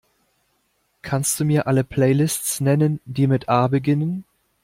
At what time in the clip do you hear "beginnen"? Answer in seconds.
3.67-4.23